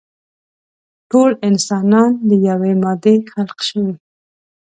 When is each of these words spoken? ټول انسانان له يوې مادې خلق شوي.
ټول 1.11 1.31
انسانان 1.49 2.11
له 2.27 2.35
يوې 2.47 2.73
مادې 2.83 3.15
خلق 3.33 3.57
شوي. 3.69 3.93